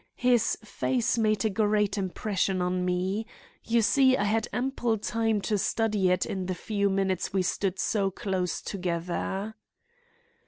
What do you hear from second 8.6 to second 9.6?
together."